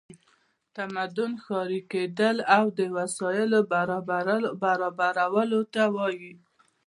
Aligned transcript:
تمدن 0.75 1.31
ښاري 1.43 1.81
کیدل 1.91 2.37
او 2.57 2.65
د 2.77 2.79
وسایلو 2.97 3.59
برابرولو 4.61 5.61
ته 5.73 5.83
وایي. 5.95 6.33